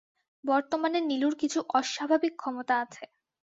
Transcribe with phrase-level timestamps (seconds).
[0.43, 3.03] বর্তমানে নীলুর কিছু অস্বাভাবিক ক্ষমতা আছে।